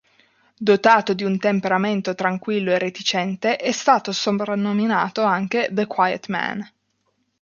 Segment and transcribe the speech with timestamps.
[0.57, 6.67] Dotato di un temperamento tranquillo e reticente, è stato soprannominato anche "The Quiet Man".